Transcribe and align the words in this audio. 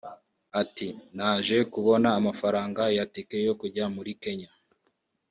Ati 0.61 0.87
“Naje 1.15 1.57
kubona 1.73 2.07
amafaranga 2.19 2.81
ya 2.97 3.05
ticket 3.13 3.41
yo 3.47 3.53
kujya 3.61 3.85
muri 3.95 4.11
Kenya 4.23 4.49